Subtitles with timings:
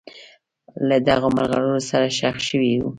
[0.87, 2.87] له دغو مرغلرو سره ښخ شوي دي.